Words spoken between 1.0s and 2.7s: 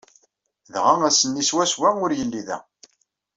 ass-nni swaswa ur yelli da.